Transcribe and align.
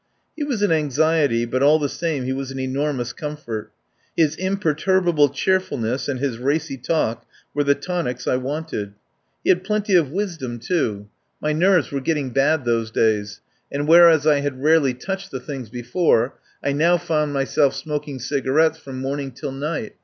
He 0.35 0.43
was 0.43 0.63
an 0.63 0.71
anxiety, 0.71 1.45
but 1.45 1.61
all 1.61 1.77
the 1.77 1.87
same 1.87 2.23
he 2.23 2.33
was 2.33 2.49
an 2.49 2.57
enormous 2.57 3.13
comfort. 3.13 3.71
His 4.17 4.35
imperturbable 4.35 5.29
cheerfulness 5.29 6.07
and 6.09 6.19
his 6.19 6.39
racy 6.39 6.75
talk 6.75 7.23
were 7.53 7.63
the 7.63 7.75
tonics 7.75 8.25
I 8.27 8.37
wanted. 8.37 8.95
He 9.43 9.51
had 9.51 9.63
plenty 9.63 9.93
of 9.95 10.09
wisdom, 10.09 10.57
too. 10.57 11.07
My 11.39 11.49
122 11.49 11.49
I 11.49 11.51
TAKE 11.51 11.53
A 11.53 11.53
PARTNER 11.53 11.67
nerves 11.67 11.91
were 11.91 12.01
getting 12.01 12.29
bad 12.31 12.65
those 12.65 12.89
days, 12.89 13.41
and, 13.71 13.87
whereas 13.87 14.25
I 14.25 14.39
had 14.39 14.63
rarely 14.63 14.95
touched 14.95 15.29
the 15.29 15.39
things 15.39 15.69
be 15.69 15.83
fore, 15.83 16.33
I 16.63 16.71
now 16.71 16.97
found 16.97 17.31
myself 17.33 17.75
smoking 17.75 18.17
cigarettes 18.17 18.79
from 18.79 18.99
morning 18.99 19.29
till 19.31 19.51
night. 19.51 19.93